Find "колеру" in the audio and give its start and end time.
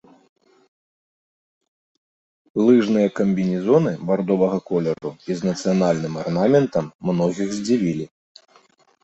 4.71-5.11